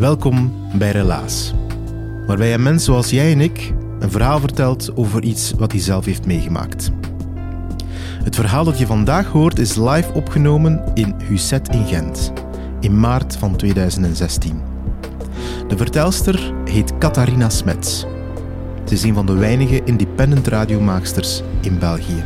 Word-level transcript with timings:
Welkom 0.00 0.52
bij 0.74 0.90
Relaas, 0.90 1.54
waarbij 2.26 2.54
een 2.54 2.62
mens 2.62 2.84
zoals 2.84 3.10
jij 3.10 3.32
en 3.32 3.40
ik 3.40 3.72
een 3.98 4.10
verhaal 4.10 4.40
vertelt 4.40 4.96
over 4.96 5.22
iets 5.22 5.52
wat 5.58 5.72
hij 5.72 5.80
zelf 5.80 6.04
heeft 6.04 6.26
meegemaakt. 6.26 6.90
Het 8.24 8.34
verhaal 8.34 8.64
dat 8.64 8.78
je 8.78 8.86
vandaag 8.86 9.26
hoort 9.26 9.58
is 9.58 9.76
live 9.76 10.12
opgenomen 10.12 10.84
in 10.94 11.14
Husset 11.24 11.68
in 11.68 11.86
Gent, 11.86 12.32
in 12.80 13.00
maart 13.00 13.36
van 13.36 13.56
2016. 13.56 14.60
De 15.68 15.76
vertelster 15.76 16.52
heet 16.64 16.98
Catharina 16.98 17.48
Smets. 17.48 18.06
Ze 18.84 18.94
is 18.94 19.02
een 19.02 19.14
van 19.14 19.26
de 19.26 19.34
weinige 19.34 19.84
independent 19.84 20.46
radiomaaksters 20.46 21.42
in 21.60 21.78
België. 21.78 22.24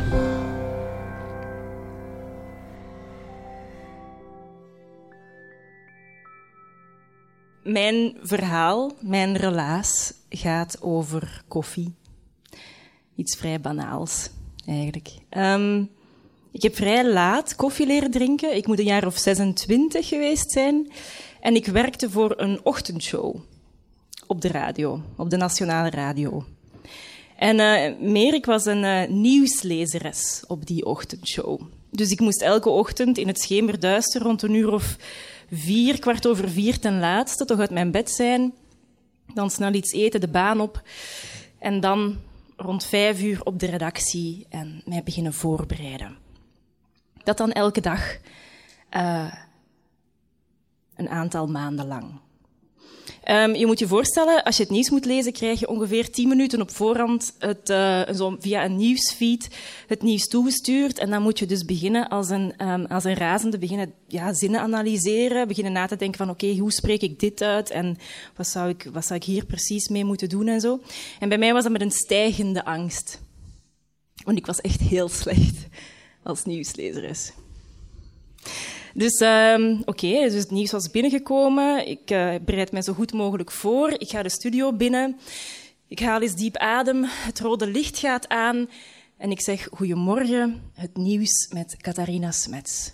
Mijn 7.65 8.17
verhaal, 8.21 8.91
mijn 8.99 9.37
relaas, 9.37 10.13
gaat 10.29 10.81
over 10.81 11.43
koffie. 11.47 11.93
Iets 13.15 13.35
vrij 13.35 13.61
banaals, 13.61 14.29
eigenlijk. 14.67 15.09
Ehm, 15.29 15.83
ik 16.51 16.61
heb 16.61 16.75
vrij 16.75 17.11
laat 17.11 17.55
koffie 17.55 17.85
leren 17.85 18.11
drinken. 18.11 18.55
Ik 18.55 18.67
moet 18.67 18.79
een 18.79 18.85
jaar 18.85 19.05
of 19.05 19.17
26 19.17 20.07
geweest 20.07 20.51
zijn. 20.51 20.91
En 21.41 21.55
ik 21.55 21.65
werkte 21.65 22.09
voor 22.09 22.33
een 22.37 22.59
ochtendshow 22.63 23.35
op 24.27 24.41
de 24.41 24.47
radio, 24.47 25.01
op 25.17 25.29
de 25.29 25.37
nationale 25.37 25.89
radio. 25.89 26.45
En 27.37 27.59
uh, 27.59 28.11
meer, 28.11 28.33
ik 28.33 28.45
was 28.45 28.65
een 28.65 28.83
uh, 28.83 29.07
nieuwslezeres 29.07 30.43
op 30.47 30.65
die 30.65 30.85
ochtendshow. 30.85 31.61
Dus 31.91 32.11
ik 32.11 32.19
moest 32.19 32.41
elke 32.41 32.69
ochtend 32.69 33.17
in 33.17 33.27
het 33.27 33.41
schemerduister 33.41 34.21
rond 34.21 34.41
een 34.41 34.53
uur 34.53 34.71
of 34.71 34.97
vier, 35.51 35.99
kwart 35.99 36.27
over 36.27 36.49
vier 36.49 36.79
ten 36.79 36.99
laatste, 36.99 37.45
toch 37.45 37.59
uit 37.59 37.69
mijn 37.69 37.91
bed 37.91 38.11
zijn. 38.11 38.53
Dan 39.33 39.49
snel 39.49 39.73
iets 39.73 39.91
eten, 39.91 40.19
de 40.19 40.27
baan 40.27 40.61
op. 40.61 40.81
En 41.59 41.79
dan 41.79 42.17
rond 42.55 42.85
vijf 42.85 43.21
uur 43.21 43.43
op 43.43 43.59
de 43.59 43.65
redactie 43.65 44.45
en 44.49 44.81
mij 44.85 45.03
beginnen 45.03 45.33
voorbereiden. 45.33 46.17
Dat 47.23 47.37
dan 47.37 47.51
elke 47.51 47.81
dag 47.81 48.17
uh, 48.91 49.33
een 50.95 51.09
aantal 51.09 51.47
maanden 51.47 51.87
lang. 51.87 52.19
Um, 53.31 53.55
je 53.55 53.65
moet 53.65 53.79
je 53.79 53.87
voorstellen, 53.87 54.43
als 54.43 54.57
je 54.57 54.63
het 54.63 54.71
nieuws 54.71 54.89
moet 54.89 55.05
lezen, 55.05 55.33
krijg 55.33 55.59
je 55.59 55.67
ongeveer 55.67 56.09
tien 56.09 56.27
minuten 56.27 56.61
op 56.61 56.71
voorhand 56.71 57.33
het, 57.39 57.69
uh, 57.69 58.01
zo 58.13 58.35
via 58.39 58.65
een 58.65 58.75
nieuwsfeed 58.75 59.47
het 59.87 60.01
nieuws 60.01 60.27
toegestuurd. 60.27 60.99
En 60.99 61.09
dan 61.09 61.21
moet 61.21 61.39
je 61.39 61.45
dus 61.45 61.65
beginnen 61.65 62.07
als 62.09 62.29
een, 62.29 62.67
um, 62.67 62.85
als 62.85 63.03
een 63.03 63.13
razende, 63.13 63.57
beginnen 63.57 63.93
ja, 64.07 64.33
zinnen 64.33 64.59
analyseren, 64.59 65.47
beginnen 65.47 65.73
na 65.73 65.85
te 65.85 65.95
denken 65.95 66.17
van 66.17 66.29
oké, 66.29 66.57
hoe 66.57 66.71
spreek 66.71 67.01
ik 67.01 67.19
dit 67.19 67.41
uit 67.41 67.69
en 67.69 67.97
wat 68.35 68.47
zou, 68.47 68.69
ik, 68.69 68.89
wat 68.93 69.05
zou 69.05 69.19
ik 69.19 69.25
hier 69.25 69.45
precies 69.45 69.87
mee 69.87 70.05
moeten 70.05 70.29
doen 70.29 70.47
en 70.47 70.61
zo. 70.61 70.81
En 71.19 71.29
bij 71.29 71.37
mij 71.37 71.53
was 71.53 71.63
dat 71.63 71.71
met 71.71 71.81
een 71.81 71.91
stijgende 71.91 72.65
angst. 72.65 73.21
Want 74.23 74.37
ik 74.37 74.45
was 74.45 74.61
echt 74.61 74.79
heel 74.79 75.09
slecht 75.21 75.67
als 76.23 76.45
nieuwslezeres. 76.45 77.31
Dus 78.97 79.19
um, 79.19 79.81
oké, 79.85 80.07
dus 80.07 80.33
het 80.33 80.51
nieuws 80.51 80.71
was 80.71 80.91
binnengekomen. 80.91 81.87
Ik 81.87 82.11
uh, 82.11 82.35
bereid 82.41 82.71
mij 82.71 82.81
zo 82.81 82.93
goed 82.93 83.13
mogelijk 83.13 83.51
voor. 83.51 83.91
Ik 83.91 84.09
ga 84.09 84.23
de 84.23 84.29
studio 84.29 84.73
binnen. 84.73 85.19
Ik 85.87 85.99
haal 85.99 86.21
eens 86.21 86.35
diep 86.35 86.57
adem. 86.57 87.03
Het 87.03 87.39
rode 87.39 87.67
licht 87.67 87.99
gaat 87.99 88.27
aan. 88.27 88.69
En 89.17 89.31
ik 89.31 89.41
zeg, 89.41 89.67
goedemorgen, 89.71 90.71
het 90.73 90.97
nieuws 90.97 91.49
met 91.53 91.77
Catharina 91.77 92.31
Smets. 92.31 92.93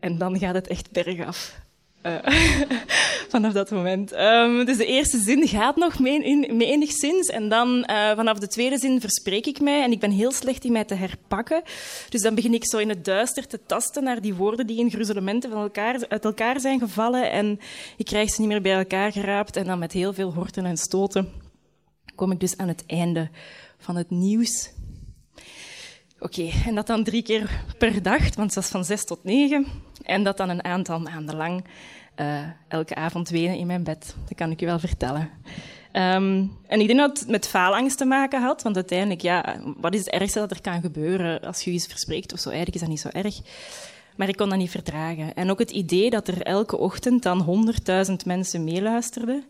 En 0.00 0.18
dan 0.18 0.38
gaat 0.38 0.54
het 0.54 0.66
echt 0.66 0.90
bergaf. 0.90 1.58
Uh, 2.06 2.16
vanaf 3.34 3.52
dat 3.52 3.70
moment. 3.70 4.12
Um, 4.12 4.64
dus 4.64 4.76
de 4.76 4.86
eerste 4.86 5.18
zin 5.18 5.48
gaat 5.48 5.76
nog 5.76 5.98
mee, 5.98 6.24
in, 6.24 6.60
enigszins. 6.60 7.28
En 7.28 7.48
dan 7.48 7.68
uh, 7.90 8.10
vanaf 8.14 8.38
de 8.38 8.48
tweede 8.48 8.78
zin 8.78 9.00
verspreek 9.00 9.46
ik 9.46 9.60
mij. 9.60 9.82
En 9.82 9.92
ik 9.92 10.00
ben 10.00 10.10
heel 10.10 10.32
slecht 10.32 10.64
in 10.64 10.72
mij 10.72 10.84
te 10.84 10.94
herpakken. 10.94 11.62
Dus 12.08 12.22
dan 12.22 12.34
begin 12.34 12.54
ik 12.54 12.66
zo 12.66 12.78
in 12.78 12.88
het 12.88 13.04
duister 13.04 13.46
te 13.46 13.60
tasten 13.66 14.04
naar 14.04 14.20
die 14.20 14.34
woorden 14.34 14.66
die 14.66 14.78
in 14.78 14.90
gruzelementen 14.90 15.50
van 15.50 15.62
elkaar, 15.62 16.04
uit 16.08 16.24
elkaar 16.24 16.60
zijn 16.60 16.78
gevallen. 16.78 17.30
En 17.30 17.60
ik 17.96 18.04
krijg 18.04 18.30
ze 18.30 18.40
niet 18.40 18.50
meer 18.50 18.62
bij 18.62 18.76
elkaar 18.76 19.12
geraapt. 19.12 19.56
En 19.56 19.64
dan 19.64 19.78
met 19.78 19.92
heel 19.92 20.12
veel 20.12 20.32
horten 20.32 20.64
en 20.64 20.76
stoten 20.76 21.44
kom 22.14 22.32
ik 22.32 22.40
dus 22.40 22.56
aan 22.56 22.68
het 22.68 22.84
einde 22.86 23.30
van 23.78 23.96
het 23.96 24.10
nieuws. 24.10 24.70
Oké, 26.18 26.50
en 26.66 26.74
dat 26.74 26.86
dan 26.86 27.04
drie 27.04 27.22
keer 27.22 27.64
per 27.78 28.02
dag, 28.02 28.34
want 28.34 28.54
dat 28.54 28.64
is 28.64 28.70
van 28.70 28.84
zes 28.84 29.04
tot 29.04 29.24
negen. 29.24 29.66
En 30.02 30.24
dat 30.24 30.36
dan 30.36 30.48
een 30.48 30.64
aantal 30.64 31.00
maanden 31.00 31.36
lang. 31.36 31.64
Uh, 32.20 32.40
elke 32.68 32.94
avond 32.94 33.28
wenen 33.28 33.56
in 33.56 33.66
mijn 33.66 33.84
bed. 33.84 34.14
Dat 34.28 34.36
kan 34.36 34.50
ik 34.50 34.60
je 34.60 34.66
wel 34.66 34.78
vertellen. 34.78 35.30
Um, 35.92 36.56
en 36.66 36.80
ik 36.80 36.86
denk 36.86 36.98
dat 36.98 37.18
het 37.18 37.28
met 37.28 37.48
faalangst 37.48 37.98
te 37.98 38.04
maken 38.04 38.42
had, 38.42 38.62
want 38.62 38.76
uiteindelijk, 38.76 39.20
ja, 39.20 39.60
wat 39.76 39.94
is 39.94 40.00
het 40.00 40.08
ergste 40.08 40.38
dat 40.38 40.50
er 40.50 40.60
kan 40.60 40.80
gebeuren 40.80 41.40
als 41.40 41.62
je 41.62 41.70
iets 41.70 41.86
verspreekt 41.86 42.32
of 42.32 42.38
zo? 42.38 42.48
Eigenlijk 42.48 42.74
is 42.74 42.80
dat 42.80 42.90
niet 42.90 43.00
zo 43.00 43.08
erg. 43.08 43.40
Maar 44.16 44.28
ik 44.28 44.36
kon 44.36 44.48
dat 44.48 44.58
niet 44.58 44.70
verdragen. 44.70 45.34
En 45.34 45.50
ook 45.50 45.58
het 45.58 45.70
idee 45.70 46.10
dat 46.10 46.28
er 46.28 46.42
elke 46.42 46.76
ochtend 46.76 47.22
dan 47.22 47.40
honderdduizend 47.40 48.24
mensen 48.24 48.64
meeluisterden, 48.64 49.44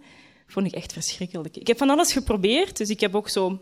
vond 0.47 0.67
ik 0.67 0.73
echt 0.73 0.93
verschrikkelijk. 0.93 1.57
Ik 1.57 1.67
heb 1.67 1.79
van 1.79 1.91
alles 1.91 2.13
geprobeerd, 2.13 2.77
dus 2.77 2.89
ik 2.89 3.01
heb 3.01 3.15
ook 3.15 3.29
zo 3.29 3.59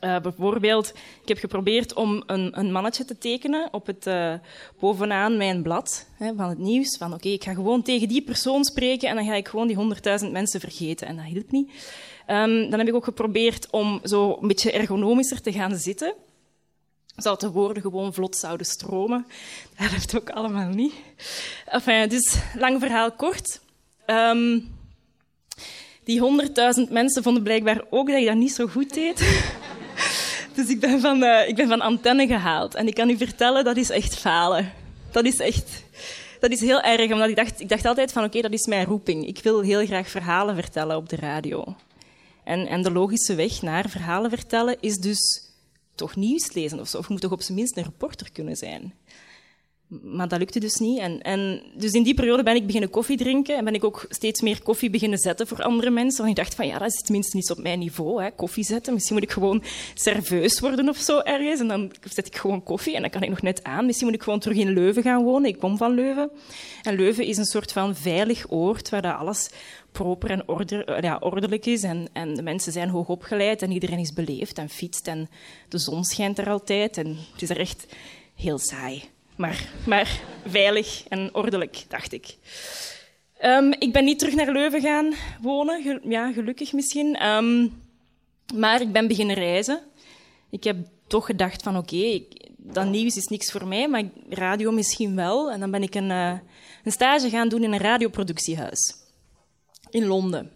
uh, 0.00 0.20
bijvoorbeeld, 0.20 0.92
ik 1.22 1.28
heb 1.28 1.38
geprobeerd 1.38 1.94
om 1.94 2.22
een, 2.26 2.58
een 2.58 2.72
mannetje 2.72 3.04
te 3.04 3.18
tekenen 3.18 3.68
op 3.72 3.86
het, 3.86 4.06
uh, 4.06 4.34
bovenaan 4.78 5.36
mijn 5.36 5.62
blad 5.62 6.06
hè, 6.16 6.34
van 6.36 6.48
het 6.48 6.58
nieuws. 6.58 6.96
Van 6.96 7.14
oké, 7.14 7.28
ik 7.28 7.44
ga 7.44 7.54
gewoon 7.54 7.82
tegen 7.82 8.08
die 8.08 8.22
persoon 8.22 8.64
spreken 8.64 9.08
en 9.08 9.14
dan 9.14 9.24
ga 9.24 9.34
ik 9.34 9.48
gewoon 9.48 9.66
die 9.66 9.76
honderdduizend 9.76 10.32
mensen 10.32 10.60
vergeten. 10.60 11.06
En 11.06 11.16
dat 11.16 11.24
hielp 11.24 11.50
niet. 11.50 11.70
Um, 12.28 12.70
dan 12.70 12.78
heb 12.78 12.88
ik 12.88 12.94
ook 12.94 13.04
geprobeerd 13.04 13.70
om 13.70 14.00
zo 14.04 14.38
een 14.40 14.48
beetje 14.48 14.72
ergonomischer 14.72 15.40
te 15.40 15.52
gaan 15.52 15.76
zitten. 15.76 16.14
Zodat 17.16 17.40
de 17.40 17.50
woorden 17.50 17.82
gewoon 17.82 18.14
vlot 18.14 18.36
zouden 18.36 18.66
stromen. 18.66 19.26
Dat 19.78 19.90
helpt 19.90 20.16
ook 20.16 20.30
allemaal 20.30 20.68
niet. 20.68 20.94
Dus 22.08 22.38
lang 22.54 22.80
verhaal 22.80 23.12
kort. 23.12 23.60
Um, 24.06 24.72
die 26.04 26.20
honderdduizend 26.20 26.90
mensen 26.90 27.22
vonden 27.22 27.42
blijkbaar 27.42 27.84
ook 27.90 28.08
dat 28.08 28.20
ik 28.20 28.26
dat 28.26 28.36
niet 28.36 28.52
zo 28.52 28.66
goed 28.66 28.94
deed. 28.94 29.20
Dus 30.54 30.68
ik 30.68 30.80
ben, 30.80 31.00
van, 31.00 31.22
uh, 31.22 31.48
ik 31.48 31.56
ben 31.56 31.68
van 31.68 31.80
antenne 31.80 32.26
gehaald. 32.26 32.74
En 32.74 32.86
ik 32.86 32.94
kan 32.94 33.10
u 33.10 33.16
vertellen, 33.16 33.64
dat 33.64 33.76
is 33.76 33.90
echt 33.90 34.16
falen. 34.16 34.72
Dat 35.10 35.24
is 35.24 35.36
echt... 35.36 35.82
Dat 36.40 36.52
is 36.52 36.60
heel 36.60 36.80
erg, 36.80 37.12
omdat 37.12 37.28
ik 37.28 37.36
dacht, 37.36 37.60
ik 37.60 37.68
dacht 37.68 37.84
altijd 37.84 38.12
van 38.12 38.24
oké, 38.24 38.40
dat 38.40 38.52
is 38.52 38.66
mijn 38.66 38.86
roeping. 38.86 39.26
Ik 39.26 39.38
wil 39.42 39.60
heel 39.60 39.86
graag 39.86 40.08
verhalen 40.08 40.54
vertellen 40.54 40.96
op 40.96 41.08
de 41.08 41.16
radio. 41.16 41.76
En, 42.44 42.66
en 42.66 42.82
de 42.82 42.90
logische 42.90 43.34
weg 43.34 43.62
naar 43.62 43.88
verhalen 43.88 44.30
vertellen 44.30 44.76
is 44.80 44.96
dus 44.96 45.48
toch 45.94 46.16
nieuws 46.16 46.52
lezen 46.52 46.80
of 46.80 46.88
zo. 46.88 46.98
Of 46.98 47.06
je 47.06 47.12
moet 47.12 47.22
toch 47.22 47.32
op 47.32 47.42
zijn 47.42 47.58
minst 47.58 47.76
een 47.76 47.82
reporter 47.82 48.32
kunnen 48.32 48.56
zijn. 48.56 48.94
Maar 50.02 50.28
dat 50.28 50.38
lukte 50.38 50.60
dus 50.60 50.74
niet. 50.74 50.98
En, 50.98 51.22
en 51.22 51.62
dus 51.74 51.92
in 51.92 52.02
die 52.02 52.14
periode 52.14 52.42
ben 52.42 52.54
ik 52.54 52.66
beginnen 52.66 52.90
koffie 52.90 53.16
drinken 53.16 53.56
en 53.56 53.64
ben 53.64 53.74
ik 53.74 53.84
ook 53.84 54.06
steeds 54.08 54.40
meer 54.40 54.62
koffie 54.62 54.90
beginnen 54.90 55.18
zetten 55.18 55.46
voor 55.46 55.62
andere 55.62 55.90
mensen. 55.90 56.24
Want 56.24 56.38
ik 56.38 56.44
dacht 56.44 56.54
van 56.54 56.66
ja, 56.66 56.78
dat 56.78 56.88
is 56.88 57.00
tenminste 57.02 57.36
niet 57.36 57.50
op 57.50 57.58
mijn 57.58 57.78
niveau, 57.78 58.22
hè, 58.22 58.30
koffie 58.30 58.64
zetten. 58.64 58.92
Misschien 58.94 59.14
moet 59.14 59.24
ik 59.24 59.30
gewoon 59.30 59.62
serveus 59.94 60.60
worden 60.60 60.88
of 60.88 60.96
zo 60.96 61.18
ergens. 61.18 61.60
En 61.60 61.68
dan 61.68 61.92
zet 62.10 62.26
ik 62.26 62.36
gewoon 62.36 62.62
koffie 62.62 62.94
en 62.94 63.00
dan 63.00 63.10
kan 63.10 63.22
ik 63.22 63.28
nog 63.28 63.42
net 63.42 63.64
aan. 63.64 63.86
Misschien 63.86 64.06
moet 64.06 64.16
ik 64.16 64.22
gewoon 64.22 64.38
terug 64.38 64.56
in 64.56 64.72
Leuven 64.72 65.02
gaan 65.02 65.24
wonen. 65.24 65.48
Ik 65.48 65.58
kom 65.58 65.76
van 65.76 65.94
Leuven. 65.94 66.30
En 66.82 66.96
Leuven 66.96 67.26
is 67.26 67.36
een 67.36 67.44
soort 67.44 67.72
van 67.72 67.96
veilig 67.96 68.50
oord 68.50 68.88
waar 68.90 69.02
dat 69.02 69.16
alles 69.16 69.50
proper 69.92 70.30
en 70.30 70.48
orde, 70.48 70.98
ja, 71.00 71.16
ordelijk 71.20 71.66
is. 71.66 71.82
En, 71.82 72.08
en 72.12 72.34
de 72.34 72.42
mensen 72.42 72.72
zijn 72.72 72.88
hoog 72.88 73.08
opgeleid 73.08 73.62
en 73.62 73.70
iedereen 73.70 73.98
is 73.98 74.12
beleefd 74.12 74.58
en 74.58 74.68
fietst. 74.68 75.06
En 75.06 75.28
de 75.68 75.78
zon 75.78 76.04
schijnt 76.04 76.38
er 76.38 76.50
altijd. 76.50 76.96
En 76.96 77.16
het 77.32 77.42
is 77.42 77.50
er 77.50 77.58
echt 77.58 77.86
heel 78.34 78.58
saai. 78.58 79.13
Maar, 79.36 79.68
maar 79.86 80.20
veilig 80.46 81.04
en 81.08 81.34
ordelijk, 81.34 81.84
dacht 81.88 82.12
ik. 82.12 82.36
Um, 83.44 83.72
ik 83.78 83.92
ben 83.92 84.04
niet 84.04 84.18
terug 84.18 84.34
naar 84.34 84.52
Leuven 84.52 84.80
gaan 84.80 85.14
wonen, 85.40 86.00
ja, 86.08 86.32
gelukkig 86.32 86.72
misschien. 86.72 87.26
Um, 87.26 87.82
maar 88.54 88.80
ik 88.80 88.92
ben 88.92 89.08
beginnen 89.08 89.36
reizen. 89.36 89.80
Ik 90.50 90.64
heb 90.64 90.76
toch 91.06 91.26
gedacht 91.26 91.62
van 91.62 91.76
oké, 91.76 92.22
dat 92.56 92.86
nieuws 92.86 93.16
is 93.16 93.26
niks 93.26 93.52
voor 93.52 93.66
mij, 93.66 93.88
maar 93.88 94.02
radio 94.28 94.70
misschien 94.70 95.16
wel. 95.16 95.50
En 95.50 95.60
dan 95.60 95.70
ben 95.70 95.82
ik 95.82 95.94
een, 95.94 96.10
uh, 96.10 96.38
een 96.84 96.92
stage 96.92 97.30
gaan 97.30 97.48
doen 97.48 97.62
in 97.62 97.72
een 97.72 97.78
radioproductiehuis 97.78 98.94
in 99.90 100.06
Londen. 100.06 100.50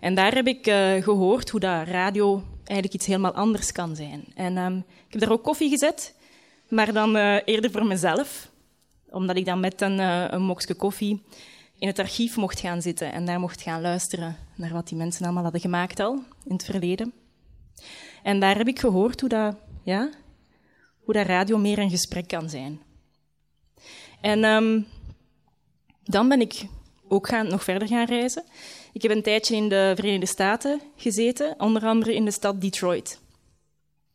En 0.00 0.14
daar 0.14 0.34
heb 0.34 0.46
ik 0.46 0.66
uh, 0.66 1.02
gehoord 1.02 1.50
hoe 1.50 1.60
dat 1.60 1.86
radio 1.86 2.42
eigenlijk 2.64 2.94
iets 2.94 3.06
helemaal 3.06 3.34
anders 3.34 3.72
kan 3.72 3.96
zijn. 3.96 4.24
En 4.34 4.56
um, 4.56 4.76
ik 4.78 5.12
heb 5.12 5.20
daar 5.20 5.32
ook 5.32 5.42
koffie 5.42 5.68
gezet 5.68 6.14
maar 6.72 6.92
dan 6.92 7.16
uh, 7.16 7.36
eerder 7.44 7.70
voor 7.70 7.86
mezelf. 7.86 8.50
Omdat 9.10 9.36
ik 9.36 9.44
dan 9.44 9.60
met 9.60 9.80
een, 9.80 9.98
uh, 9.98 10.24
een 10.30 10.76
koffie 10.76 11.22
in 11.78 11.86
het 11.86 11.98
archief 11.98 12.36
mocht 12.36 12.60
gaan 12.60 12.82
zitten 12.82 13.12
en 13.12 13.24
daar 13.24 13.40
mocht 13.40 13.62
gaan 13.62 13.80
luisteren 13.80 14.36
naar 14.54 14.72
wat 14.72 14.88
die 14.88 14.98
mensen 14.98 15.24
allemaal 15.24 15.42
hadden 15.42 15.60
gemaakt 15.60 16.00
al 16.00 16.12
in 16.44 16.52
het 16.52 16.64
verleden. 16.64 17.12
En 18.22 18.40
daar 18.40 18.56
heb 18.56 18.68
ik 18.68 18.78
gehoord 18.78 19.20
hoe 19.20 19.28
dat, 19.28 19.56
ja, 19.82 20.10
hoe 21.04 21.14
dat 21.14 21.26
radio 21.26 21.58
meer 21.58 21.78
een 21.78 21.90
gesprek 21.90 22.28
kan 22.28 22.50
zijn. 22.50 22.80
En 24.20 24.44
um, 24.44 24.86
dan 26.04 26.28
ben 26.28 26.40
ik 26.40 26.66
ook 27.08 27.28
gaan, 27.28 27.48
nog 27.48 27.64
verder 27.64 27.88
gaan 27.88 28.06
reizen. 28.06 28.44
Ik 28.92 29.02
heb 29.02 29.10
een 29.10 29.22
tijdje 29.22 29.56
in 29.56 29.68
de 29.68 29.92
Verenigde 29.96 30.26
Staten 30.26 30.80
gezeten, 30.96 31.54
onder 31.58 31.82
andere 31.82 32.14
in 32.14 32.24
de 32.24 32.30
stad 32.30 32.60
Detroit. 32.60 33.20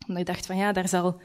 Omdat 0.08 0.22
ik 0.22 0.34
dacht 0.34 0.46
van 0.46 0.58
ja, 0.58 0.72
daar 0.72 0.88
zal 0.88 1.22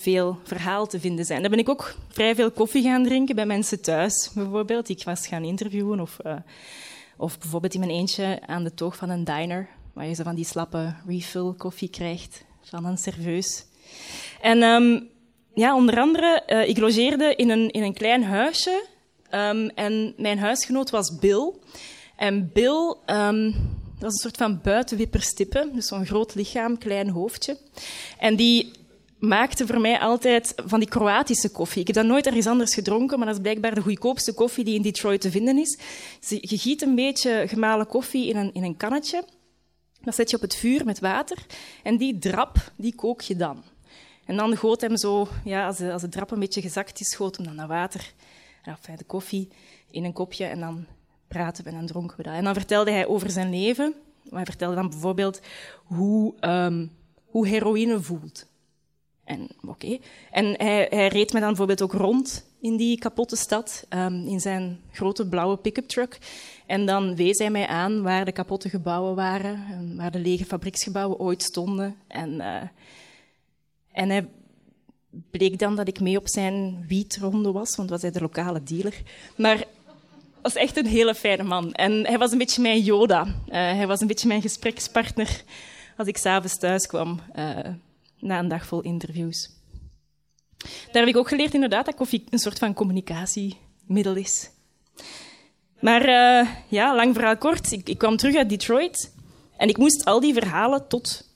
veel 0.00 0.38
verhaal 0.44 0.86
te 0.86 1.00
vinden 1.00 1.24
zijn. 1.24 1.40
Daar 1.40 1.50
ben 1.50 1.58
ik 1.58 1.68
ook 1.68 1.94
vrij 2.08 2.34
veel 2.34 2.50
koffie 2.50 2.82
gaan 2.82 3.04
drinken 3.04 3.34
bij 3.34 3.46
mensen 3.46 3.80
thuis, 3.80 4.30
bijvoorbeeld, 4.34 4.86
die 4.86 4.96
ik 4.96 5.04
was 5.04 5.26
gaan 5.26 5.44
interviewen. 5.44 6.00
Of, 6.00 6.16
uh, 6.26 6.36
of 7.16 7.38
bijvoorbeeld 7.38 7.74
in 7.74 7.80
mijn 7.80 7.92
eentje 7.92 8.40
aan 8.46 8.64
de 8.64 8.74
toog 8.74 8.96
van 8.96 9.10
een 9.10 9.24
diner, 9.24 9.68
waar 9.92 10.06
je 10.06 10.14
zo 10.14 10.22
van 10.22 10.34
die 10.34 10.44
slappe 10.44 10.94
refill 11.06 11.52
koffie 11.56 11.88
krijgt 11.88 12.44
van 12.62 12.84
een 12.84 12.98
serveus. 12.98 13.64
En 14.40 14.62
um, 14.62 15.08
ja, 15.54 15.76
onder 15.76 15.98
andere, 15.98 16.42
uh, 16.46 16.68
ik 16.68 16.78
logeerde 16.78 17.34
in 17.34 17.50
een, 17.50 17.70
in 17.70 17.82
een 17.82 17.94
klein 17.94 18.24
huisje. 18.24 18.86
Um, 19.34 19.68
en 19.68 20.14
mijn 20.16 20.38
huisgenoot 20.38 20.90
was 20.90 21.18
Bill. 21.18 21.52
En 22.16 22.50
Bill 22.52 22.96
um, 23.06 23.54
was 23.98 24.12
een 24.12 24.20
soort 24.20 24.36
van 24.36 24.60
buitenwipperstippen, 24.62 25.74
dus 25.74 25.86
zo'n 25.86 26.06
groot 26.06 26.34
lichaam, 26.34 26.78
klein 26.78 27.08
hoofdje. 27.08 27.58
En 28.18 28.36
die 28.36 28.72
maakte 29.20 29.66
voor 29.66 29.80
mij 29.80 29.98
altijd 29.98 30.52
van 30.66 30.80
die 30.80 30.88
Kroatische 30.88 31.50
koffie. 31.50 31.80
Ik 31.80 31.86
heb 31.86 31.96
dat 31.96 32.06
nooit 32.06 32.26
ergens 32.26 32.46
anders 32.46 32.74
gedronken, 32.74 33.18
maar 33.18 33.26
dat 33.26 33.36
is 33.36 33.42
blijkbaar 33.42 33.74
de 33.74 33.80
goedkoopste 33.80 34.34
koffie 34.34 34.64
die 34.64 34.74
in 34.74 34.82
Detroit 34.82 35.20
te 35.20 35.30
vinden 35.30 35.58
is. 35.58 35.78
Je 36.28 36.58
giet 36.58 36.82
een 36.82 36.94
beetje 36.94 37.44
gemalen 37.46 37.86
koffie 37.86 38.28
in 38.28 38.36
een, 38.36 38.54
in 38.54 38.62
een 38.62 38.76
kannetje. 38.76 39.24
Dat 40.00 40.14
zet 40.14 40.30
je 40.30 40.36
op 40.36 40.42
het 40.42 40.56
vuur 40.56 40.84
met 40.84 41.00
water. 41.00 41.36
En 41.82 41.96
die 41.96 42.18
drap, 42.18 42.72
die 42.76 42.94
kook 42.94 43.20
je 43.20 43.36
dan. 43.36 43.62
En 44.24 44.36
dan 44.36 44.56
goot 44.56 44.80
hem 44.80 44.96
zo, 44.96 45.28
ja, 45.44 45.66
als, 45.66 45.76
de, 45.76 45.92
als 45.92 46.02
de 46.02 46.08
drap 46.08 46.30
een 46.30 46.38
beetje 46.38 46.60
gezakt 46.60 47.00
is, 47.00 47.14
goot 47.14 47.36
hem 47.36 47.46
dan 47.46 47.54
naar 47.54 47.68
water. 47.68 48.12
Enfin, 48.64 48.96
de 48.96 49.04
koffie 49.04 49.48
in 49.90 50.04
een 50.04 50.12
kopje 50.12 50.44
en 50.44 50.60
dan 50.60 50.86
praten 51.28 51.64
we 51.64 51.70
en 51.70 51.76
dan 51.76 51.86
dronken 51.86 52.16
we 52.16 52.22
dat. 52.22 52.34
En 52.34 52.44
dan 52.44 52.54
vertelde 52.54 52.90
hij 52.90 53.06
over 53.06 53.30
zijn 53.30 53.50
leven. 53.50 53.94
Hij 54.30 54.44
vertelde 54.44 54.74
dan 54.74 54.90
bijvoorbeeld 54.90 55.40
hoe, 55.84 56.34
um, 56.40 56.90
hoe 57.24 57.46
heroïne 57.46 58.00
voelt. 58.00 58.46
En 59.30 59.48
oké. 59.66 59.98
En 60.30 60.54
hij, 60.56 60.86
hij, 60.90 61.08
reed 61.08 61.32
me 61.32 61.40
dan 61.40 61.48
bijvoorbeeld 61.48 61.82
ook 61.82 61.92
rond 61.92 62.44
in 62.60 62.76
die 62.76 62.98
kapotte 62.98 63.36
stad, 63.36 63.86
um, 63.88 64.26
in 64.26 64.40
zijn 64.40 64.80
grote 64.92 65.28
blauwe 65.28 65.56
pick-up 65.56 65.88
truck. 65.88 66.18
En 66.66 66.86
dan 66.86 67.16
wees 67.16 67.38
hij 67.38 67.50
mij 67.50 67.66
aan 67.66 68.02
waar 68.02 68.24
de 68.24 68.32
kapotte 68.32 68.68
gebouwen 68.68 69.14
waren, 69.14 69.64
en 69.70 69.96
waar 69.96 70.10
de 70.10 70.18
lege 70.18 70.44
fabrieksgebouwen 70.44 71.18
ooit 71.18 71.42
stonden. 71.42 71.96
En, 72.06 72.30
uh, 72.34 72.62
en 73.92 74.08
hij 74.08 74.28
bleek 75.30 75.58
dan 75.58 75.76
dat 75.76 75.88
ik 75.88 76.00
mee 76.00 76.16
op 76.16 76.28
zijn 76.28 76.84
wietronde 76.88 77.52
was, 77.52 77.76
want 77.76 77.90
was 77.90 78.02
hij 78.02 78.10
de 78.10 78.20
lokale 78.20 78.62
dealer. 78.62 79.02
Maar 79.36 79.64
was 80.42 80.54
echt 80.54 80.76
een 80.76 80.86
hele 80.86 81.14
fijne 81.14 81.42
man. 81.42 81.72
En 81.72 82.06
hij 82.06 82.18
was 82.18 82.32
een 82.32 82.38
beetje 82.38 82.62
mijn 82.62 82.80
Yoda. 82.80 83.24
Uh, 83.24 83.32
hij 83.52 83.86
was 83.86 84.00
een 84.00 84.06
beetje 84.06 84.28
mijn 84.28 84.42
gesprekspartner 84.42 85.42
als 85.96 86.08
ik 86.08 86.16
s'avonds 86.16 86.58
thuis 86.58 86.86
kwam. 86.86 87.20
Uh, 87.36 87.58
na 88.20 88.38
een 88.38 88.48
dag 88.48 88.66
vol 88.66 88.80
interviews. 88.80 89.50
Daar 90.58 91.02
heb 91.02 91.06
ik 91.06 91.16
ook 91.16 91.28
geleerd 91.28 91.54
inderdaad 91.54 91.84
dat 91.86 91.94
koffie 91.94 92.24
een 92.30 92.38
soort 92.38 92.58
van 92.58 92.74
communicatiemiddel 92.74 94.16
is. 94.16 94.50
Maar 95.80 96.08
uh, 96.08 96.50
ja, 96.68 96.96
lang 96.96 97.14
verhaal 97.14 97.36
kort. 97.36 97.72
Ik, 97.72 97.88
ik, 97.88 97.98
kwam 97.98 98.16
terug 98.16 98.36
uit 98.36 98.48
Detroit 98.48 99.14
en 99.56 99.68
ik 99.68 99.76
moest 99.76 100.04
al 100.04 100.20
die 100.20 100.34
verhalen 100.34 100.88
tot 100.88 101.28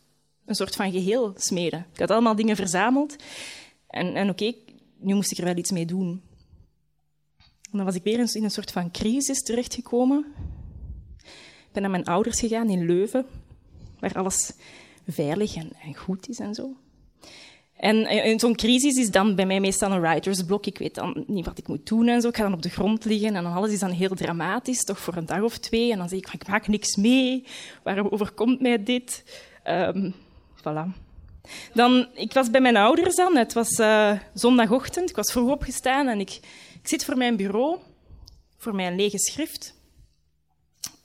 een 0.44 0.54
soort 0.54 0.76
van 0.76 0.92
geheel 0.92 1.32
smeden. 1.36 1.86
Ik 1.92 1.98
had 1.98 2.10
allemaal 2.10 2.36
dingen 2.36 2.56
verzameld. 2.56 3.16
En, 3.86 4.14
en 4.14 4.30
oké, 4.30 4.52
nu 4.98 5.14
moest 5.14 5.32
ik 5.32 5.38
er 5.38 5.44
wel 5.44 5.56
iets 5.56 5.70
mee 5.70 5.86
doen. 5.86 6.22
En 7.70 7.80
dan 7.80 7.84
was 7.84 7.94
ik 7.94 8.02
weer 8.02 8.18
eens 8.18 8.34
in 8.34 8.44
een 8.44 8.50
soort 8.50 8.72
van 8.72 8.90
crisis 8.90 9.42
terechtgekomen. 9.42 10.24
Ik 11.66 11.72
ben 11.72 11.82
naar 11.82 11.90
mijn 11.90 12.04
ouders 12.04 12.40
gegaan 12.40 12.68
in 12.68 12.86
Leuven, 12.86 13.26
waar 14.00 14.14
alles 14.14 14.52
veilig 15.06 15.54
en, 15.54 15.70
en 15.82 15.96
goed 15.96 16.28
is 16.28 16.38
en 16.38 16.54
zo. 16.54 16.76
En 17.76 18.06
in 18.06 18.38
zo'n 18.38 18.56
crisis 18.56 18.96
is 18.96 19.10
dan 19.10 19.34
bij 19.34 19.46
mij 19.46 19.60
meestal 19.60 19.92
een 19.92 20.00
writersblok. 20.00 20.66
Ik 20.66 20.78
weet 20.78 20.94
dan 20.94 21.24
niet 21.26 21.44
wat 21.44 21.58
ik 21.58 21.68
moet 21.68 21.86
doen 21.86 22.08
en 22.08 22.20
zo. 22.20 22.28
Ik 22.28 22.36
ga 22.36 22.42
dan 22.42 22.52
op 22.52 22.62
de 22.62 22.68
grond 22.68 23.04
liggen 23.04 23.36
en 23.36 23.46
alles 23.46 23.72
is 23.72 23.78
dan 23.78 23.90
heel 23.90 24.14
dramatisch, 24.14 24.84
toch 24.84 24.98
voor 24.98 25.16
een 25.16 25.26
dag 25.26 25.42
of 25.42 25.58
twee. 25.58 25.92
En 25.92 25.98
dan 25.98 26.08
zeg 26.08 26.18
ik 26.18 26.28
van, 26.28 26.40
ik 26.40 26.48
maak 26.48 26.68
niks 26.68 26.96
mee. 26.96 27.44
Waarom 27.82 28.08
overkomt 28.08 28.60
mij 28.60 28.82
dit? 28.82 29.24
Um, 29.68 30.14
voilà. 30.58 31.02
Dan, 31.74 32.08
ik 32.14 32.32
was 32.32 32.50
bij 32.50 32.60
mijn 32.60 32.76
ouders 32.76 33.14
dan. 33.14 33.36
Het 33.36 33.52
was 33.52 33.78
uh, 33.78 34.18
zondagochtend. 34.34 35.10
Ik 35.10 35.16
was 35.16 35.32
vroeg 35.32 35.50
opgestaan 35.50 36.08
en 36.08 36.20
ik, 36.20 36.30
ik 36.82 36.88
zit 36.88 37.04
voor 37.04 37.16
mijn 37.16 37.36
bureau, 37.36 37.78
voor 38.56 38.74
mijn 38.74 38.96
lege 38.96 39.18
schrift. 39.18 39.74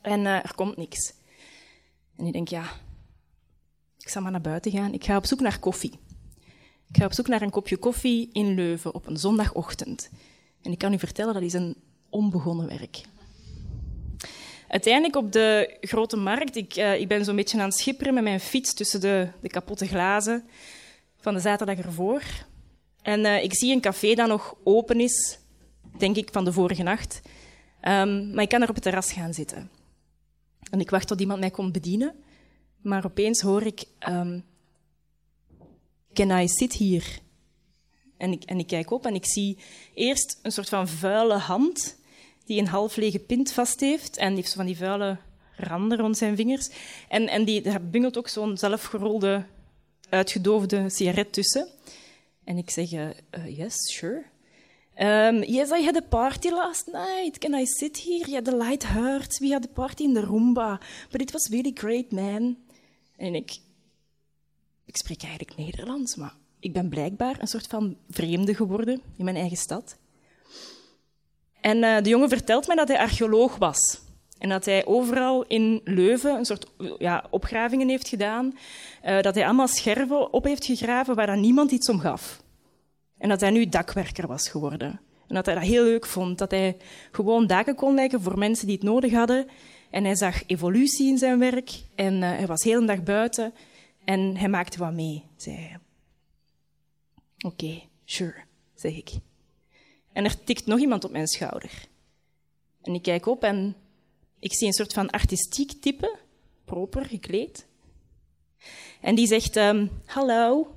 En 0.02 0.20
uh, 0.20 0.36
er 0.36 0.56
komt 0.56 0.78
niks. 0.78 1.14
En 2.18 2.26
ik 2.26 2.34
denk, 2.34 2.48
ja, 2.48 2.64
ik 4.10 4.16
zal 4.16 4.24
maar 4.24 4.34
naar 4.34 4.52
buiten 4.52 4.72
gaan. 4.72 4.94
Ik 4.94 5.04
ga 5.04 5.18
op 5.18 5.26
zoek 5.26 5.40
naar 5.40 5.60
koffie. 5.60 6.00
Ik 6.88 6.98
ga 6.98 7.06
op 7.06 7.14
zoek 7.14 7.28
naar 7.28 7.42
een 7.42 7.50
kopje 7.50 7.78
koffie 7.78 8.30
in 8.32 8.54
Leuven 8.54 8.94
op 8.94 9.08
een 9.08 9.18
zondagochtend. 9.18 10.10
En 10.62 10.72
ik 10.72 10.78
kan 10.78 10.94
u 10.94 11.00
vertellen, 11.00 11.34
dat 11.34 11.44
is 11.44 11.54
een 11.54 11.76
onbegonnen 12.10 12.68
werk. 12.68 13.02
Uiteindelijk 14.68 15.16
op 15.16 15.32
de 15.32 15.78
grote 15.82 16.18
markt, 16.18 16.56
ik, 16.56 16.78
uh, 16.78 17.00
ik 17.00 17.08
ben 17.08 17.26
zo'n 17.26 17.36
beetje 17.36 17.60
aan 17.60 17.66
het 17.66 17.78
schipperen 17.78 18.14
met 18.14 18.24
mijn 18.24 18.40
fiets 18.40 18.74
tussen 18.74 19.02
de, 19.02 19.28
de 19.42 19.48
kapotte 19.48 19.88
glazen 19.88 20.44
van 21.18 21.34
de 21.34 21.40
zaterdag 21.40 21.78
ervoor. 21.78 22.22
En 23.02 23.20
uh, 23.20 23.44
ik 23.44 23.56
zie 23.56 23.74
een 23.74 23.82
café 23.82 24.14
dat 24.14 24.28
nog 24.28 24.56
open 24.64 25.00
is, 25.00 25.40
denk 25.98 26.16
ik, 26.16 26.30
van 26.32 26.46
de 26.46 26.54
vorige 26.54 26.84
nacht. 26.84 27.22
Um, 27.82 28.34
maar 28.34 28.44
ik 28.44 28.50
kan 28.50 28.62
er 28.62 28.70
op 28.70 28.76
het 28.76 28.84
terras 28.84 29.12
gaan 29.12 29.34
zitten. 29.34 29.70
En 30.72 30.80
ik 30.80 30.90
wacht 30.90 31.08
tot 31.08 31.20
iemand 31.20 31.40
mij 31.40 31.52
komt 31.52 31.72
bedienen. 31.72 32.16
Maar 32.82 33.06
opeens 33.06 33.42
hoor 33.42 33.62
ik, 33.62 33.84
um, 34.10 34.44
can 36.14 36.32
I 36.32 36.48
sit 36.48 36.78
here? 36.78 37.06
En 38.18 38.32
ik, 38.32 38.44
en 38.44 38.60
ik 38.60 38.68
kijk 38.68 38.92
op 38.92 39.06
en 39.06 39.16
ik 39.16 39.26
zie 39.26 39.58
eerst 39.94 40.40
een 40.42 40.52
soort 40.52 40.70
van 40.70 40.88
vuile 40.88 41.38
hand 41.38 41.96
die 42.46 42.60
een 42.60 42.68
half 42.68 42.96
lege 42.96 43.20
pint 43.20 43.52
vast 43.52 43.80
heeft 43.80 44.18
en 44.18 44.36
heeft 44.36 44.50
zo 44.50 44.56
van 44.56 44.66
die 44.66 44.78
vuile 44.78 45.18
randen 45.56 45.98
rond 45.98 46.18
zijn 46.18 46.36
vingers. 46.36 46.70
En, 47.08 47.28
en 47.28 47.46
die, 47.46 47.62
daar 47.62 47.84
bungelt 47.84 48.18
ook 48.18 48.28
zo'n 48.28 48.58
zelfgerolde, 48.58 49.46
uitgedoofde 50.10 50.90
sigaret 50.90 51.34
tussen. 51.34 51.68
En 52.44 52.58
ik 52.58 52.70
zeg, 52.70 52.92
uh, 52.92 53.10
yes, 53.58 53.76
sure. 53.92 54.24
Um, 55.02 55.44
yes, 55.44 55.72
I 55.72 55.84
had 55.84 55.96
a 55.96 56.02
party 56.02 56.50
last 56.50 56.88
night. 56.88 57.38
Can 57.38 57.54
I 57.54 57.66
sit 57.66 57.98
here? 57.98 58.30
Yeah, 58.30 58.44
the 58.44 58.56
light 58.56 58.84
hurts. 58.84 59.40
We 59.40 59.52
had 59.52 59.66
a 59.66 59.74
party 59.74 60.04
in 60.04 60.14
the 60.14 60.26
Roomba. 60.26 60.80
But 61.10 61.22
it 61.22 61.32
was 61.32 61.50
really 61.50 61.72
great, 61.74 62.12
man. 62.12 62.58
En 63.20 63.36
ik, 63.36 63.60
ik 64.86 64.98
spreek 64.98 65.24
eigenlijk 65.24 65.58
Nederlands, 65.58 66.16
maar 66.16 66.34
ik 66.60 66.74
ben 66.74 66.90
blijkbaar 66.90 67.36
een 67.40 67.48
soort 67.48 67.68
van 67.68 67.98
vreemde 68.10 68.56
geworden 68.56 69.02
in 69.18 69.24
mijn 69.24 69.36
eigen 69.36 69.58
stad. 69.58 69.98
En 71.62 71.78
uh, 71.78 72.02
de 72.02 72.10
jongen 72.10 72.30
vertelt 72.30 72.68
mij 72.68 72.76
dat 72.76 72.88
hij 72.88 73.00
archeoloog 73.00 73.58
was. 73.58 74.02
En 74.38 74.50
dat 74.50 74.66
hij 74.66 74.86
overal 74.86 75.46
in 75.46 75.82
Leuven 75.84 76.36
een 76.36 76.46
soort 76.46 76.72
ja, 76.98 77.26
opgravingen 77.30 77.90
heeft 77.90 78.08
gedaan. 78.08 78.58
Uh, 79.06 79.22
dat 79.22 79.36
hij 79.36 79.46
allemaal 79.46 79.68
scherven 79.68 80.34
op 80.34 80.44
heeft 80.44 80.66
gegraven 80.66 81.16
waar 81.16 81.28
dan 81.28 81.42
niemand 81.42 81.72
iets 81.72 81.90
om 81.90 82.00
gaf. 82.00 82.44
En 83.18 83.30
dat 83.30 83.42
hij 83.42 83.50
nu 83.50 83.66
dakwerker 83.66 84.28
was 84.28 84.50
geworden. 84.50 85.02
En 85.28 85.36
dat 85.36 85.46
hij 85.46 85.56
dat 85.56 85.64
heel 85.64 85.84
leuk 85.84 86.06
vond. 86.06 86.38
Dat 86.38 86.52
hij 86.52 86.78
gewoon 87.12 87.48
daken 87.48 87.76
kon 87.76 87.94
leggen 87.94 88.22
voor 88.22 88.38
mensen 88.38 88.66
die 88.68 88.76
het 88.76 88.86
nodig 88.86 89.12
hadden. 89.12 89.48
En 89.90 90.04
hij 90.04 90.16
zag 90.16 90.44
evolutie 90.48 91.08
in 91.08 91.18
zijn 91.18 91.40
werk. 91.40 91.82
En 91.96 92.14
uh, 92.14 92.22
hij 92.22 92.48
was 92.48 92.64
heel 92.64 92.80
een 92.80 92.86
dag 92.86 93.04
buiten. 93.04 93.54
En 94.06 94.38
hij 94.38 94.50
maakte 94.50 94.78
wat 94.78 94.94
mee, 94.94 95.24
zei 95.36 95.56
hij. 95.56 95.78
Oké, 97.40 97.82
sure, 98.06 98.44
zeg 98.76 98.96
ik. 98.96 99.12
En 100.14 100.26
er 100.26 100.44
tikt 100.44 100.66
nog 100.66 100.80
iemand 100.80 101.04
op 101.04 101.12
mijn 101.12 101.28
schouder. 101.28 101.88
En 102.82 102.94
ik 102.94 103.02
kijk 103.02 103.26
op 103.26 103.44
en 103.44 103.76
ik 104.40 104.54
zie 104.54 104.68
een 104.68 104.74
soort 104.74 104.94
van 104.94 105.10
artistiek 105.10 105.72
type, 105.72 106.18
proper 106.66 107.06
gekleed. 107.06 107.68
En 109.02 109.16
die 109.16 109.28
zegt: 109.28 109.56
um, 109.56 109.90
Hallo, 110.06 110.76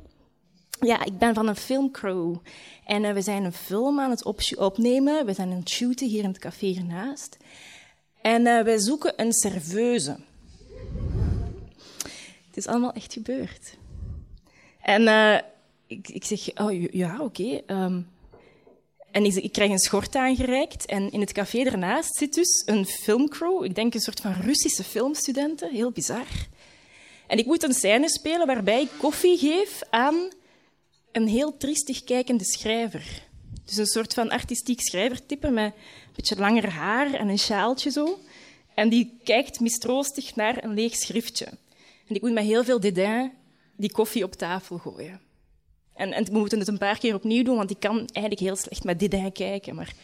ja, 0.80 1.04
ik 1.04 1.18
ben 1.18 1.34
van 1.34 1.48
een 1.48 1.56
filmcrew. 1.56 2.36
En 2.84 3.04
uh, 3.04 3.12
we 3.12 3.22
zijn 3.22 3.44
een 3.44 3.52
film 3.52 4.00
aan 4.00 4.10
het 4.10 4.24
op 4.24 4.40
opnemen. 4.56 5.26
We 5.26 5.32
zijn 5.32 5.50
aan 5.50 5.58
het 5.58 5.68
shooten 5.68 6.08
hier 6.08 6.22
in 6.22 6.28
het 6.28 6.38
café 6.38 6.66
hiernaast. 6.66 7.36
En 8.22 8.46
uh, 8.46 8.62
wij 8.62 8.78
zoeken 8.78 9.12
een 9.16 9.32
serveuse. 9.32 10.16
Het 12.46 12.56
is 12.56 12.66
allemaal 12.66 12.92
echt 12.92 13.12
gebeurd. 13.12 13.76
En 14.80 15.02
uh, 15.02 15.38
ik, 15.86 16.08
ik, 16.08 16.24
zeg: 16.24 16.54
Oh 16.54 16.92
ja, 16.92 17.20
oké. 17.20 17.62
Ehm, 17.66 18.00
en 19.10 19.24
ik, 19.24 19.34
ik 19.34 19.52
krijg 19.52 19.70
een 19.70 19.78
schort 19.78 20.16
aangereikt. 20.16 20.86
En 20.86 21.10
in 21.10 21.20
het 21.20 21.32
café 21.32 21.58
ernaast 21.58 22.16
zit 22.16 22.34
dus 22.34 22.62
een 22.66 22.86
filmcrew. 22.86 23.64
Ik 23.64 23.74
denk 23.74 23.94
een 23.94 24.00
soort 24.00 24.20
van 24.20 24.32
Russische 24.32 24.84
filmstudenten. 24.84 25.70
Heel 25.70 25.90
bizar. 25.90 26.26
En 27.26 27.38
ik 27.38 27.46
moet 27.46 27.62
een 27.62 27.74
scène 27.74 28.10
spelen 28.10 28.46
waarbij 28.46 28.80
ik 28.80 28.90
koffie 28.98 29.38
geef 29.38 29.80
aan 29.90 30.28
een 31.12 31.28
heel 31.28 31.56
triestig 31.56 32.04
kijkende 32.04 32.44
schrijver. 32.44 33.30
Dus 33.64 33.76
een 33.76 33.86
soort 33.86 34.14
van 34.14 34.30
artistiek 34.30 34.80
schrijvertype 34.80 35.50
met 35.50 35.72
een 35.74 36.12
beetje 36.14 36.36
langer 36.36 36.68
haar 36.68 37.14
en 37.14 37.28
een 37.28 37.38
sjaaltje 37.38 37.90
zo. 37.90 38.18
En 38.74 38.88
die 38.88 39.20
kijkt 39.24 39.60
mistroostig 39.60 40.36
naar 40.36 40.64
een 40.64 40.74
leeg 40.74 40.94
schriftje. 40.94 41.46
En 42.08 42.14
ik 42.14 42.22
moet 42.22 42.32
met 42.32 42.44
heel 42.44 42.64
veel 42.64 42.80
dédain 42.80 43.32
die 43.76 43.92
koffie 43.92 44.24
op 44.24 44.32
tafel 44.32 44.78
gooien. 44.78 45.20
En, 45.94 46.12
en 46.12 46.24
we 46.24 46.38
moeten 46.38 46.58
het 46.58 46.68
een 46.68 46.78
paar 46.78 46.98
keer 46.98 47.14
opnieuw 47.14 47.42
doen, 47.42 47.56
want 47.56 47.70
ik 47.70 47.80
kan 47.80 47.98
eigenlijk 47.98 48.40
heel 48.40 48.56
slecht 48.56 48.84
met 48.84 48.98
dit 48.98 49.32
kijken. 49.32 49.74
Maar 49.74 49.94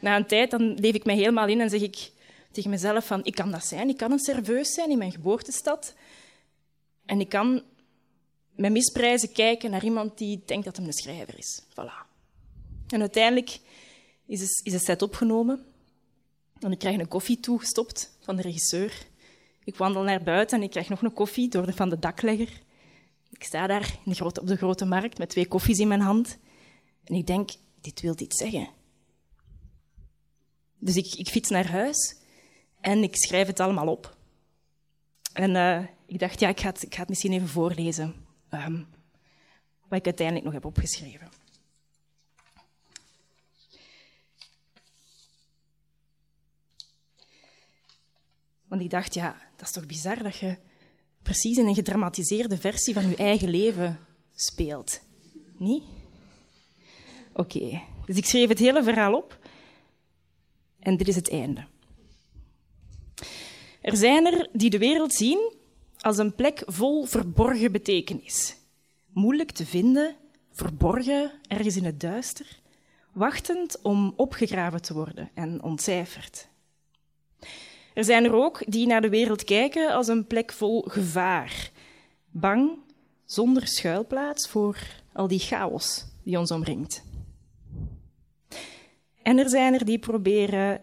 na 0.00 0.16
een 0.16 0.26
tijd 0.26 0.50
dan 0.50 0.74
leef 0.74 0.94
ik 0.94 1.04
me 1.04 1.12
helemaal 1.12 1.46
in 1.46 1.60
en 1.60 1.70
zeg 1.70 1.80
ik 1.80 2.10
tegen 2.52 2.70
mezelf 2.70 3.06
van, 3.06 3.24
ik 3.24 3.34
kan 3.34 3.50
dat 3.50 3.64
zijn. 3.64 3.88
Ik 3.88 3.96
kan 3.96 4.12
een 4.12 4.18
serveus 4.18 4.72
zijn 4.72 4.90
in 4.90 4.98
mijn 4.98 5.12
geboortestad. 5.12 5.94
En 7.06 7.20
ik 7.20 7.28
kan 7.28 7.62
met 8.56 8.72
misprijzen 8.72 9.32
kijken 9.32 9.70
naar 9.70 9.84
iemand 9.84 10.18
die 10.18 10.42
denkt 10.46 10.64
dat 10.64 10.76
hij 10.76 10.86
een 10.86 10.92
schrijver 10.92 11.38
is. 11.38 11.62
Voilà. 11.70 12.11
En 12.92 13.00
uiteindelijk 13.00 13.60
is 14.26 14.40
het, 14.64 14.82
set 14.82 15.02
opgenomen. 15.02 15.64
En 16.60 16.72
ik 16.72 16.78
krijg 16.78 16.98
een 16.98 17.08
koffie 17.08 17.40
toegestopt 17.40 18.16
van 18.20 18.36
de 18.36 18.42
regisseur. 18.42 19.06
Ik 19.64 19.76
wandel 19.76 20.02
naar 20.02 20.22
buiten 20.22 20.58
en 20.58 20.64
ik 20.64 20.70
krijg 20.70 20.88
nog 20.88 21.02
een 21.02 21.12
koffie 21.12 21.48
door 21.48 21.66
de, 21.66 21.72
van 21.72 21.88
de 21.88 21.98
daklegger. 21.98 22.62
Ik 23.30 23.44
sta 23.44 23.66
daar 23.66 23.98
in 24.04 24.12
de 24.12 24.24
op 24.24 24.46
de 24.46 24.56
grote 24.56 24.84
markt 24.84 25.18
met 25.18 25.28
twee 25.28 25.48
koffies 25.48 25.78
in 25.78 25.88
mijn 25.88 26.00
hand. 26.00 26.38
En 27.04 27.14
ik 27.14 27.26
denk, 27.26 27.50
dit 27.80 28.00
wil 28.00 28.14
iets 28.16 28.36
zeggen. 28.36 28.68
Dus 30.78 30.96
ik, 30.96 31.14
ik 31.14 31.28
fiets 31.28 31.48
naar 31.48 31.70
huis 31.70 32.16
en 32.80 33.02
ik 33.02 33.16
schrijf 33.16 33.46
het 33.46 33.60
allemaal 33.60 33.88
op. 33.88 34.16
En 35.32 35.50
uh, 35.50 35.86
ik 36.06 36.18
dacht, 36.18 36.40
ja, 36.40 36.48
ik 36.48 36.60
ga 36.60 36.68
het, 36.68 36.82
ik 36.82 36.94
ga 36.94 37.00
het 37.00 37.08
misschien 37.08 37.32
even 37.32 37.48
voorlezen. 37.48 38.14
Um, 38.50 38.86
wat 39.88 39.98
ik 39.98 40.04
uiteindelijk 40.04 40.44
nog 40.44 40.54
heb 40.54 40.64
opgeschreven. 40.64 41.41
Want 48.72 48.84
ik 48.84 48.90
dacht, 48.90 49.14
ja, 49.14 49.36
dat 49.56 49.66
is 49.66 49.72
toch 49.72 49.86
bizar 49.86 50.22
dat 50.22 50.36
je 50.36 50.56
precies 51.22 51.56
in 51.56 51.66
een 51.66 51.74
gedramatiseerde 51.74 52.58
versie 52.58 52.94
van 52.94 53.04
uw 53.04 53.14
eigen 53.14 53.48
leven 53.48 53.98
speelt. 54.34 55.00
Niet? 55.56 55.82
Oké, 57.32 57.82
dus 58.06 58.16
ik 58.16 58.24
schreef 58.24 58.48
het 58.48 58.58
hele 58.58 58.82
verhaal 58.82 59.14
op 59.14 59.38
en 60.78 60.96
dit 60.96 61.08
is 61.08 61.14
het 61.14 61.30
einde. 61.30 61.66
Er 63.80 63.96
zijn 63.96 64.26
er 64.26 64.48
die 64.52 64.70
de 64.70 64.78
wereld 64.78 65.12
zien 65.12 65.52
als 65.98 66.18
een 66.18 66.34
plek 66.34 66.62
vol 66.66 67.04
verborgen 67.04 67.72
betekenis. 67.72 68.56
Moeilijk 69.06 69.50
te 69.50 69.66
vinden, 69.66 70.16
verborgen, 70.50 71.32
ergens 71.48 71.76
in 71.76 71.84
het 71.84 72.00
duister, 72.00 72.60
wachtend 73.12 73.82
om 73.82 74.12
opgegraven 74.16 74.82
te 74.82 74.94
worden 74.94 75.30
en 75.34 75.62
ontcijferd. 75.62 76.50
Er 77.94 78.04
zijn 78.04 78.24
er 78.24 78.34
ook 78.34 78.62
die 78.72 78.86
naar 78.86 79.00
de 79.00 79.08
wereld 79.08 79.44
kijken 79.44 79.92
als 79.92 80.08
een 80.08 80.26
plek 80.26 80.52
vol 80.52 80.82
gevaar. 80.82 81.70
Bang, 82.30 82.78
zonder 83.24 83.66
schuilplaats 83.66 84.48
voor 84.48 84.78
al 85.12 85.28
die 85.28 85.38
chaos 85.38 86.06
die 86.22 86.38
ons 86.38 86.50
omringt. 86.50 87.04
En 89.22 89.38
er 89.38 89.48
zijn 89.48 89.74
er 89.74 89.84
die 89.84 89.98
proberen 89.98 90.82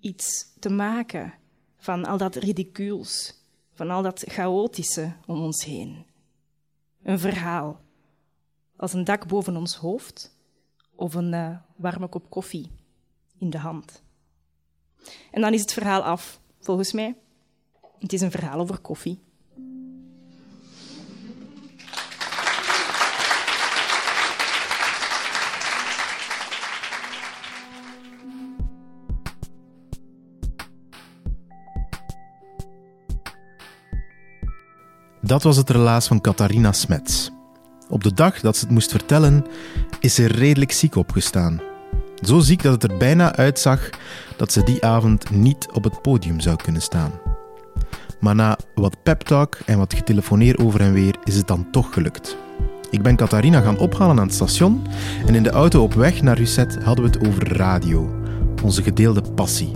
iets 0.00 0.52
te 0.58 0.68
maken 0.68 1.34
van 1.76 2.04
al 2.04 2.18
dat 2.18 2.34
ridicules, 2.34 3.34
van 3.72 3.90
al 3.90 4.02
dat 4.02 4.24
chaotische 4.26 5.12
om 5.26 5.42
ons 5.42 5.64
heen. 5.64 6.06
Een 7.02 7.18
verhaal, 7.18 7.80
als 8.76 8.92
een 8.92 9.04
dak 9.04 9.26
boven 9.26 9.56
ons 9.56 9.76
hoofd 9.76 10.36
of 10.94 11.14
een 11.14 11.32
uh, 11.32 11.56
warme 11.76 12.08
kop 12.08 12.30
koffie 12.30 12.70
in 13.38 13.50
de 13.50 13.58
hand. 13.58 14.02
En 15.30 15.40
dan 15.40 15.52
is 15.52 15.60
het 15.60 15.72
verhaal 15.72 16.02
af, 16.02 16.40
volgens 16.60 16.92
mij. 16.92 17.14
Het 17.98 18.12
is 18.12 18.20
een 18.20 18.30
verhaal 18.30 18.60
over 18.60 18.78
koffie. 18.78 19.24
Dat 35.26 35.42
was 35.42 35.56
het 35.56 35.70
relaas 35.70 36.06
van 36.06 36.20
Catharina 36.20 36.72
Smets. 36.72 37.30
Op 37.88 38.02
de 38.04 38.14
dag 38.14 38.40
dat 38.40 38.56
ze 38.56 38.64
het 38.64 38.74
moest 38.74 38.90
vertellen, 38.90 39.46
is 40.00 40.14
ze 40.14 40.26
redelijk 40.26 40.72
ziek 40.72 40.94
opgestaan. 40.94 41.60
Zo 42.22 42.38
ziek 42.38 42.62
dat 42.62 42.82
het 42.82 42.90
er 42.90 42.98
bijna 42.98 43.36
uitzag 43.36 43.90
dat 44.36 44.52
ze 44.52 44.62
die 44.62 44.84
avond 44.84 45.30
niet 45.30 45.68
op 45.72 45.84
het 45.84 46.02
podium 46.02 46.40
zou 46.40 46.56
kunnen 46.56 46.82
staan. 46.82 47.10
Maar 48.20 48.34
na 48.34 48.58
wat 48.74 49.02
peptalk 49.02 49.58
en 49.66 49.78
wat 49.78 49.94
getelefoneer 49.94 50.64
over 50.64 50.80
en 50.80 50.92
weer 50.92 51.16
is 51.24 51.36
het 51.36 51.46
dan 51.46 51.70
toch 51.70 51.92
gelukt. 51.92 52.36
Ik 52.90 53.02
ben 53.02 53.16
Catharina 53.16 53.60
gaan 53.60 53.78
ophalen 53.78 54.18
aan 54.18 54.26
het 54.26 54.34
station 54.34 54.86
en 55.26 55.34
in 55.34 55.42
de 55.42 55.50
auto 55.50 55.82
op 55.82 55.94
weg 55.94 56.22
naar 56.22 56.36
Russet 56.36 56.78
hadden 56.82 57.04
we 57.04 57.18
het 57.18 57.28
over 57.28 57.56
radio, 57.56 58.20
onze 58.62 58.82
gedeelde 58.82 59.22
passie. 59.34 59.72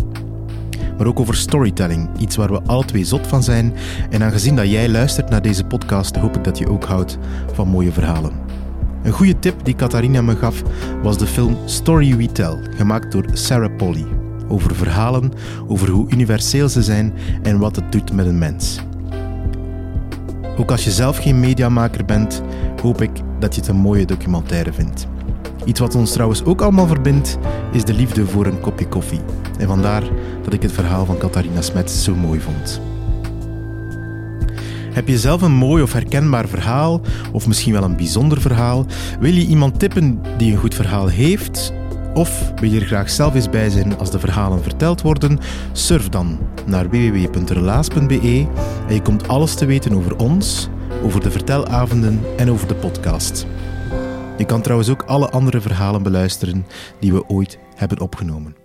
Maar 0.98 1.06
ook 1.06 1.20
over 1.20 1.36
storytelling, 1.36 2.08
iets 2.18 2.36
waar 2.36 2.52
we 2.52 2.62
alle 2.66 2.84
twee 2.84 3.04
zot 3.04 3.26
van 3.26 3.42
zijn. 3.42 3.74
En 4.10 4.22
aangezien 4.22 4.56
dat 4.56 4.70
jij 4.70 4.88
luistert 4.88 5.30
naar 5.30 5.42
deze 5.42 5.64
podcast, 5.64 6.16
hoop 6.16 6.36
ik 6.36 6.44
dat 6.44 6.58
je 6.58 6.68
ook 6.68 6.84
houdt 6.84 7.18
van 7.52 7.68
mooie 7.68 7.92
verhalen. 7.92 8.49
Een 9.02 9.12
goede 9.12 9.38
tip 9.38 9.64
die 9.64 9.74
Catharina 9.74 10.22
me 10.22 10.36
gaf 10.36 10.62
was 11.02 11.18
de 11.18 11.26
film 11.26 11.56
Story 11.64 12.16
We 12.16 12.32
Tell, 12.32 12.56
gemaakt 12.76 13.12
door 13.12 13.24
Sarah 13.32 13.76
Polly. 13.76 14.06
Over 14.48 14.74
verhalen, 14.74 15.32
over 15.66 15.88
hoe 15.88 16.10
universeel 16.10 16.68
ze 16.68 16.82
zijn 16.82 17.12
en 17.42 17.58
wat 17.58 17.76
het 17.76 17.92
doet 17.92 18.12
met 18.12 18.26
een 18.26 18.38
mens. 18.38 18.80
Ook 20.56 20.70
als 20.70 20.84
je 20.84 20.90
zelf 20.90 21.18
geen 21.18 21.40
mediamaker 21.40 22.04
bent, 22.04 22.42
hoop 22.82 23.02
ik 23.02 23.10
dat 23.38 23.54
je 23.54 23.60
het 23.60 23.70
een 23.70 23.76
mooie 23.76 24.06
documentaire 24.06 24.72
vindt. 24.72 25.06
Iets 25.64 25.80
wat 25.80 25.94
ons 25.94 26.12
trouwens 26.12 26.44
ook 26.44 26.60
allemaal 26.60 26.86
verbindt, 26.86 27.38
is 27.72 27.84
de 27.84 27.94
liefde 27.94 28.26
voor 28.26 28.46
een 28.46 28.60
kopje 28.60 28.88
koffie. 28.88 29.20
En 29.58 29.66
vandaar 29.66 30.02
dat 30.44 30.52
ik 30.52 30.62
het 30.62 30.72
verhaal 30.72 31.04
van 31.04 31.18
Catharina 31.18 31.60
Smets 31.60 32.04
zo 32.04 32.14
mooi 32.14 32.40
vond. 32.40 32.89
Heb 34.92 35.08
je 35.08 35.18
zelf 35.18 35.42
een 35.42 35.52
mooi 35.52 35.82
of 35.82 35.92
herkenbaar 35.92 36.48
verhaal, 36.48 37.00
of 37.32 37.46
misschien 37.46 37.72
wel 37.72 37.82
een 37.82 37.96
bijzonder 37.96 38.40
verhaal? 38.40 38.86
Wil 39.20 39.32
je 39.32 39.46
iemand 39.46 39.78
tippen 39.78 40.20
die 40.36 40.52
een 40.52 40.58
goed 40.58 40.74
verhaal 40.74 41.06
heeft? 41.06 41.72
Of 42.14 42.52
wil 42.60 42.70
je 42.70 42.80
er 42.80 42.86
graag 42.86 43.10
zelf 43.10 43.34
eens 43.34 43.50
bij 43.50 43.70
zijn 43.70 43.98
als 43.98 44.10
de 44.10 44.18
verhalen 44.18 44.62
verteld 44.62 45.02
worden? 45.02 45.38
Surf 45.72 46.08
dan 46.08 46.38
naar 46.66 46.90
www.relaas.be 46.90 48.46
en 48.88 48.94
je 48.94 49.02
komt 49.02 49.28
alles 49.28 49.54
te 49.54 49.66
weten 49.66 49.92
over 49.92 50.16
ons, 50.16 50.68
over 51.02 51.20
de 51.20 51.30
vertelavonden 51.30 52.20
en 52.36 52.50
over 52.50 52.68
de 52.68 52.74
podcast. 52.74 53.46
Je 54.36 54.44
kan 54.44 54.62
trouwens 54.62 54.90
ook 54.90 55.02
alle 55.02 55.30
andere 55.30 55.60
verhalen 55.60 56.02
beluisteren 56.02 56.66
die 57.00 57.12
we 57.12 57.28
ooit 57.28 57.58
hebben 57.74 58.00
opgenomen. 58.00 58.59